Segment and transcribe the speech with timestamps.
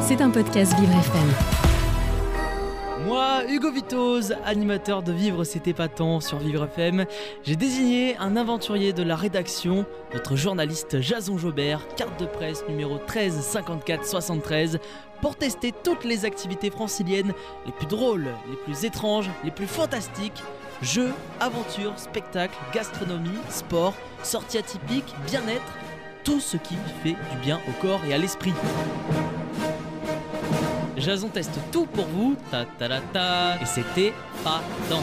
[0.00, 1.28] C'est un podcast Vivre FM.
[3.06, 7.04] Moi, Hugo Vitoz, animateur de Vivre c'est épatant sur Vivre FM,
[7.44, 12.96] j'ai désigné un aventurier de la rédaction, notre journaliste Jason Jobert, carte de presse numéro
[12.96, 14.78] 13 54 73,
[15.20, 17.34] pour tester toutes les activités franciliennes
[17.66, 20.42] les plus drôles, les plus étranges, les plus fantastiques.
[20.80, 25.72] Jeux, aventures, spectacles, gastronomie, sport, sorties atypiques, bien-être,
[26.28, 28.52] tout ce qui fait du bien au corps et à l'esprit.
[31.00, 35.02] Jason teste tout pour vous, ta ta ta ta, et c'était pas dans.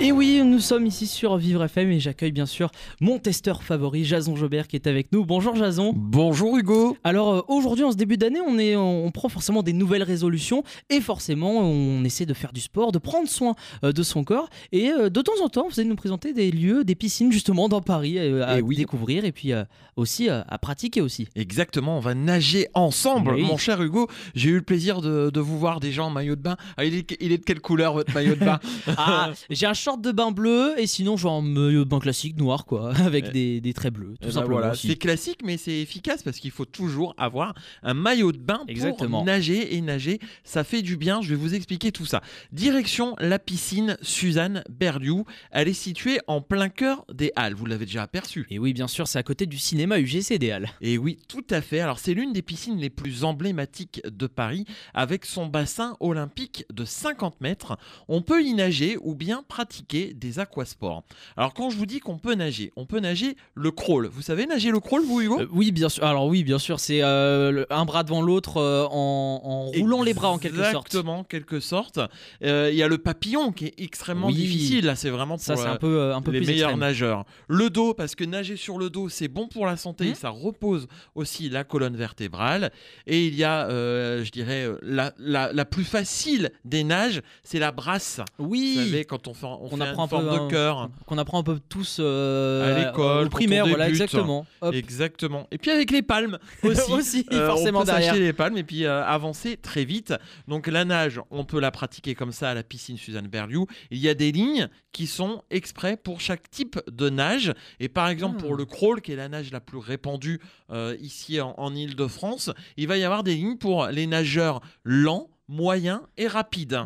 [0.00, 2.70] Et oui, nous sommes ici sur Vivre FM et j'accueille bien sûr
[3.00, 5.24] mon testeur favori, Jason Jobert, qui est avec nous.
[5.24, 5.92] Bonjour Jason.
[5.94, 6.96] Bonjour Hugo.
[7.04, 10.64] Alors euh, aujourd'hui, en ce début d'année, on, est, on prend forcément des nouvelles résolutions
[10.90, 13.54] et forcément, on essaie de faire du sport, de prendre soin
[13.84, 14.48] euh, de son corps.
[14.72, 17.68] Et euh, de temps en temps, vous allez nous présenter des lieux, des piscines justement
[17.68, 18.76] dans Paris à oui.
[18.76, 19.52] découvrir et puis
[19.96, 21.28] aussi à pratiquer aussi.
[21.36, 23.42] Exactement, on va nager ensemble, Oui.
[23.42, 24.08] mon cher Hugo.
[24.34, 26.56] J'ai eu le plaisir de, de vous voir déjà en maillot de bain.
[26.76, 28.60] Ah, il, est, il est de quelle couleur votre maillot de bain
[28.96, 32.36] Ah, j'ai un short de bain bleu et sinon genre un maillot de bain classique
[32.38, 34.58] noir quoi, avec des, des traits bleus, tout Eh ben simplement.
[34.58, 34.74] voilà.
[34.74, 39.18] C'est classique, mais c'est efficace parce qu'il faut toujours avoir un maillot de bain Exactement.
[39.18, 40.20] pour nager et nager.
[40.44, 41.20] Ça fait du bien.
[41.20, 42.22] Je vais vous expliquer tout ça.
[42.52, 45.24] Direction la piscine Suzanne Berliou.
[45.50, 47.54] Elle est située en plein cœur des Halles.
[47.54, 48.46] Vous l'avez déjà aperçu.
[48.50, 50.68] Et oui, bien sûr, c'est à côté du cinéma UGC des Halles.
[50.80, 51.80] Et oui, tout à fait.
[51.80, 56.84] Alors c'est l'une des piscines les plus emblématiques de Paris, avec son bassin olympique de
[56.84, 57.76] 50 mètres.
[58.08, 61.04] On peut y nager ou bien pratiquer des aquasports.
[61.36, 64.06] Alors quand je vous dis qu'on peut nager, on peut nager le crawl.
[64.06, 65.40] Vous savez nager le crawl, vous Hugo?
[65.40, 66.04] Euh, oui, bien sûr.
[66.04, 70.14] Alors oui, bien sûr, c'est euh, un bras devant l'autre euh, en, en roulant les
[70.14, 70.86] bras en quelque sorte.
[70.88, 71.98] Exactement, en quelque sorte.
[72.42, 74.34] Il y a le papillon qui est extrêmement Oui.
[74.34, 74.84] difficile.
[74.84, 76.80] Là, c'est vraiment pour Ça, c'est un peu, un peu les plus meilleurs extrême.
[76.80, 77.24] nageurs.
[77.48, 80.14] Le dos, parce que nager sur le dos, c'est bon pour la santé, Mhm.
[80.14, 82.70] ça repose aussi la colonne vertébrale.
[83.06, 87.72] Et il y a, je dirais, la, la, la plus facile des nages, c'est la
[87.72, 88.20] brasse.
[88.38, 88.74] Oui.
[88.76, 90.90] Vous savez, quand on fait, on fait apprend une forme un peu, de cœur.
[91.06, 94.46] qu'on apprend un peu tous euh, À l'école, au primaire, voilà, exactement.
[94.60, 94.74] Hop.
[94.74, 95.46] Exactement.
[95.50, 96.92] Et puis avec les palmes aussi.
[96.92, 98.14] Aussi, Euh, forcément on peut derrière.
[98.14, 100.14] les palmes et puis euh, avancer très vite.
[100.48, 103.66] Donc la nage, on peut la pratiquer comme ça à la piscine Suzanne Berliou.
[103.90, 107.52] Il y a des lignes qui sont exprès pour chaque type de nage.
[107.80, 108.42] Et par exemple Ah.
[108.42, 112.50] pour le crawl, qui est la nage la plus répandue euh, ici en, en Ile-de-France,
[112.76, 114.60] il va y avoir des lignes pour les nageurs
[115.04, 116.26] lents, moyens et.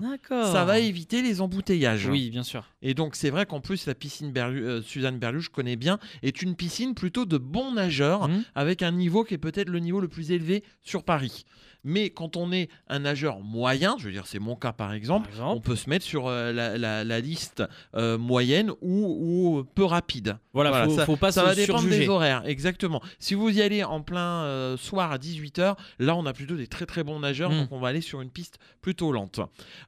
[0.00, 0.52] D'accord.
[0.52, 2.06] Ça va éviter les embouteillages.
[2.06, 2.64] Oui, bien sûr.
[2.82, 5.98] Et donc c'est vrai qu'en plus la piscine Berlu- euh, Suzanne Berliou, je connais bien,
[6.22, 8.42] est une piscine plutôt de bons nageurs Mhm.
[8.56, 11.44] avec un niveau qui est peut-être le niveau le plus élevé sur Paris.
[11.90, 15.28] Mais quand on est un nageur moyen, je veux dire c'est mon cas par exemple,
[15.28, 15.56] Par exemple.
[15.56, 17.62] on peut se mettre sur euh, la, la- la liste
[17.96, 20.36] euh, moyenne ou, ou peu rapide.
[20.52, 22.00] Voilà, faut, ça, faut pas ça se va dépendre surjuger.
[22.00, 23.00] des horaires, exactement.
[23.18, 26.66] Si vous y allez en plein euh, soir à 18h, là on a plutôt des
[26.66, 27.58] très très bons nageurs, Mm.
[27.60, 29.40] donc on va aller sur une piste plutôt lente.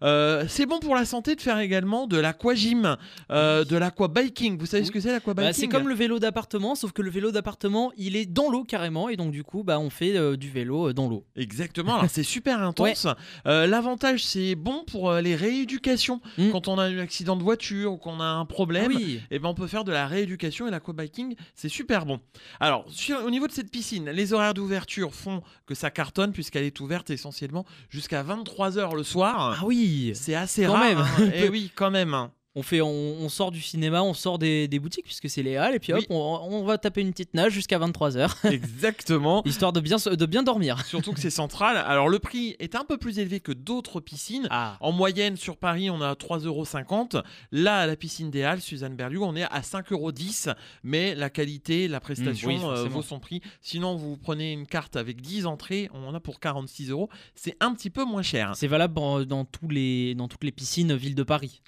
[0.02, 2.96] Euh, c'est bon pour la santé de faire également de l'aquagym,
[3.30, 4.58] de l'aquabiking.
[4.58, 7.10] Vous savez ce que c'est l'aquabiking Bah, c'est comme le vélo d'appartement, sauf que le
[7.10, 10.48] vélo d'appartement, il est dans l'eau carrément, et donc du coup, bah, on fait du
[10.50, 11.24] vélo dans l'eau.
[11.36, 13.06] Exactement, c'est super intense.
[13.46, 16.20] Euh, L'avantage, c'est bon pour euh, les rééducations.
[16.38, 16.50] Mm.
[16.50, 19.20] Quand on a un accident de voiture ou qu'on a un problème, Ah oui.
[19.30, 22.20] eh ben, on peut faire de la rééducation et l'aquabiking, c'est super bon.
[22.60, 26.64] Alors, sur- au niveau de cette piscine, les horaires d'ouverture font que ça cartonne puisqu'elle
[26.64, 29.56] est ouverte essentiellement jusqu'à 23h le soir.
[29.60, 30.12] Ah oui.
[30.14, 30.84] C'est assez Quand rare.
[30.84, 30.98] même.
[30.98, 31.30] hein.
[31.34, 32.28] Eh oui, quand même.
[32.60, 35.56] On, fait, on, on sort du cinéma, on sort des, des boutiques puisque c'est les
[35.56, 36.06] halles, et puis hop, Oui.
[36.10, 36.16] on,
[36.50, 39.42] on va taper une petite nage jusqu'à 23h, Exactement.
[39.46, 40.84] histoire de bien, se- de bien dormir.
[40.84, 41.76] Surtout que c'est central.
[41.78, 44.46] Alors, le prix est un peu plus élevé que d'autres piscines.
[44.50, 44.76] Ah.
[44.80, 47.22] En moyenne, sur Paris, on a 3,50€.
[47.52, 50.54] Là, à la piscine des Halles, Suzanne Berliou, on est à 5,10€.
[50.82, 53.40] Mais la qualité, la prestation Mmh, oui, euh, vaut son prix.
[53.62, 57.08] Sinon, vous prenez une carte avec 10 entrées, on en a pour 46 euros.
[57.34, 58.52] C'est un petit peu moins cher.
[58.54, 61.60] C'est valable dans, dans tous les, dans toutes les piscines ville de Paris.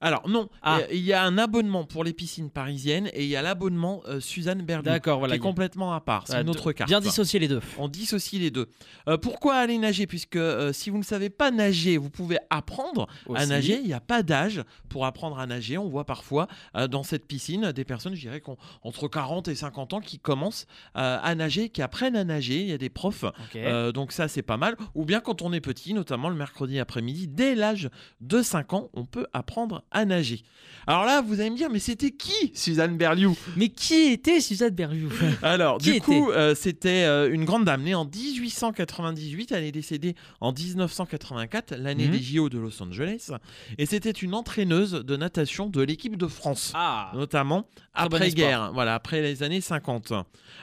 [0.00, 0.80] Alors, non, Ah.
[0.92, 4.20] il y a un abonnement pour les piscines parisiennes et il y a l'abonnement euh,
[4.20, 4.62] Suzanne.
[4.64, 5.34] D'accord, voilà.
[5.34, 6.24] Qui est complètement à part.
[6.26, 6.88] C'est Ah, une autre carte.
[6.88, 7.60] Bien dissocier les deux.
[7.78, 8.66] On dissocie les deux.
[9.08, 10.06] Euh, pourquoi aller nager?
[10.06, 13.78] Puisque euh, si vous ne savez pas nager, vous pouvez apprendre à nager.
[13.80, 15.78] Il n'y a pas d'âge pour apprendre à nager.
[15.78, 16.48] On voit parfois
[16.90, 18.42] dans cette piscine des personnes, je dirais,
[18.82, 22.60] entre 40 et 50 ans qui commencent à nager, qui apprennent à nager.
[22.60, 23.24] Il y a des profs.
[23.94, 24.76] Donc ça, c'est pas mal.
[24.94, 27.90] Ou bien quand on est petit, notamment le mercredi après-midi, dès l'âge
[28.20, 30.42] de 5 ans, on peut apprendre à nager.
[30.86, 34.70] Alors là, vous allez me dire, mais c'était qui Suzanne Berliou Mais qui était Suzanne
[34.74, 35.10] Berliou
[35.42, 39.52] Alors, Qui du coup, euh, c'était euh, une grande dame née en 1898.
[39.52, 42.12] Elle est décédée en 1984, l'année Mhm.
[42.12, 43.30] des JO de Los Angeles.
[43.76, 46.72] Et c'était une entraîneuse de natation de l'équipe de France.
[46.74, 50.12] Ah Notamment bon après-guerre, voilà, après les années 50.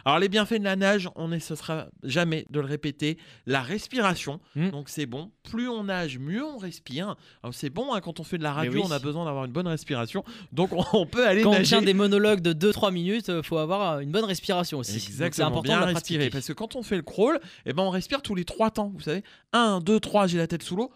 [0.05, 3.17] Alors, les bienfaits de la nage, on ne cessera jamais de le répéter.
[3.45, 4.71] La respiration, Mhm.
[4.71, 5.31] donc c'est bon.
[5.43, 7.15] Plus on nage, mieux on respire.
[7.51, 8.81] C'est bon, hein, quand on fait de la radio, oui.
[8.83, 10.25] on a besoin d'avoir une bonne respiration.
[10.51, 11.67] Donc, on- on peut aller Quand on nager.
[11.67, 14.95] tient des monologues de 2-3 minutes, euh, faut avoir euh, une bonne respiration aussi.
[14.95, 16.17] Exactement, important bien de la respirer.
[16.17, 16.29] pratiquer.
[16.33, 18.91] Parce que quand on fait le crawl, eh ben, on respire tous les trois temps.
[18.93, 19.23] Vous savez,
[19.53, 20.91] 1, 2, 3, j'ai la tête sous l'eau.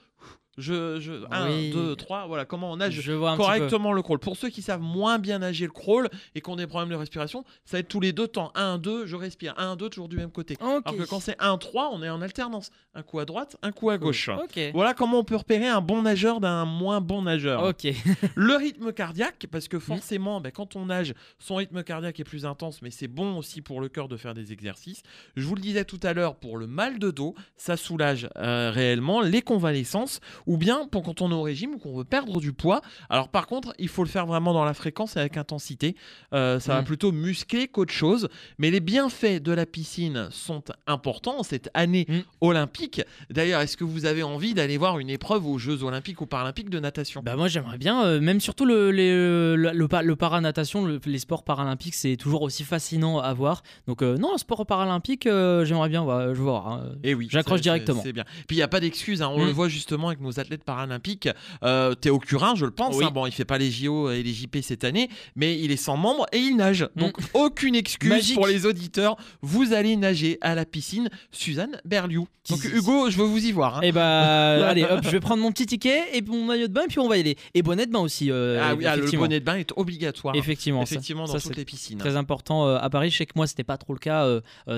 [0.59, 1.71] Je, je, 1, Oui.
[1.71, 3.01] 2, 3, voilà comment on nage
[3.38, 4.19] correctement le crawl.
[4.19, 6.95] Pour ceux qui savent moins bien nager le crawl et qui ont des problèmes de
[6.95, 8.51] respiration, ça va être tous les deux temps.
[8.56, 9.53] 1, 2, je respire.
[9.57, 10.57] 1, 2, toujours du même côté.
[10.59, 12.71] Alors que quand c'est 1, 3, on est en alternance.
[12.94, 14.29] Un coup à droite, un coup à gauche.
[14.73, 17.63] Voilà comment on peut repérer un bon nageur d'un moins bon nageur.
[18.35, 22.45] Le rythme cardiaque, parce que forcément, ben, quand on nage, son rythme cardiaque est plus
[22.45, 25.03] intense, mais c'est bon aussi pour le cœur de faire des exercices.
[25.35, 28.71] Je vous le disais tout à l'heure, pour le mal de dos, ça soulage euh,
[28.71, 30.19] réellement les convalescences,
[30.50, 32.81] ou bien pour quand on est au régime ou qu'on veut perdre du poids.
[33.10, 35.96] Alors par contre, il faut le faire vraiment dans la fréquence et avec intensité.
[36.34, 36.86] Euh, ça va Mm.
[36.86, 38.28] plutôt muscler qu'autre chose.
[38.57, 42.19] Mais les bienfaits de la piscine sont importants cette année Mm.
[42.42, 43.01] olympique.
[43.30, 46.69] D'ailleurs, est-ce que vous avez envie d'aller voir une épreuve aux Jeux olympiques ou paralympiques
[46.72, 47.22] de natation?
[47.24, 51.00] Bah moi j'aimerais bien, euh, même surtout le, euh, le, le, pa- le paranatation, le-
[51.06, 53.62] les sports paralympiques, c'est toujours aussi fascinant à voir.
[53.88, 56.63] Donc euh, non, sport paralympique, j'aimerais bien voir, je vois.
[56.68, 56.92] hein.
[57.04, 58.02] Et oui, J'accroche directement.
[58.02, 58.24] C'est c'est bien.
[58.48, 59.22] Puis il n'y a pas d'excuse.
[59.22, 59.30] hein.
[59.31, 59.45] On Mm.
[59.48, 61.30] le voit justement avec nos athlètes paralympiques.
[61.63, 62.95] Euh, Théo Curin, je le pense.
[62.95, 63.06] Oui.
[63.06, 63.12] hein.
[63.13, 65.97] Bon, il fait pas les JO et les JP cette année, mais il est sans
[65.97, 66.88] membre et il nage.
[66.95, 67.00] Mm.
[67.01, 68.36] Donc aucune excuse Magique.
[68.36, 69.18] pour les auditeurs.
[69.41, 72.27] Vous allez nager à la piscine Suzanne Berliou.
[72.50, 73.77] Donc Hugo, je veux vous y voir.
[73.77, 73.81] hein.
[73.81, 76.83] Et bah allez hop, je vais prendre mon petit ticket et mon maillot de bain
[76.85, 77.38] et puis on va y aller.
[77.53, 78.31] Et bonnet de bain aussi.
[78.31, 80.35] euh, ah oui, ah, le bonnet de bain est obligatoire.
[80.35, 81.97] Effectivement, ça- Effectivement, dans ça, toutes les piscines.
[82.00, 83.12] très important euh, à Paris.
[83.12, 84.27] Je sais que moi c'était pas trop le cas,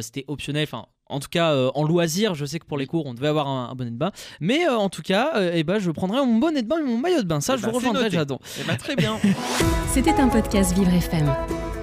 [0.02, 0.64] c'était optionnel.
[0.64, 3.28] Enfin, en tout cas euh, en loisir, je sais que pour les cours on devait
[3.28, 4.12] avoir un, un bonnet de bain.
[4.40, 6.84] Mais euh, en tout cas, euh, eh ben je prendrai mon bonnet de bain et
[6.84, 7.42] mon maillot de bain.
[7.42, 8.40] Ça, Eh je ben, vous rejoindrai, j'adore.
[8.60, 9.18] Eh ben, très bien.
[9.94, 11.32] C'était un podcast Vivre FM.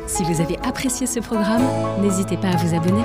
[0.07, 1.63] Si vous avez apprécié ce programme,
[2.01, 3.03] n'hésitez pas à vous abonner.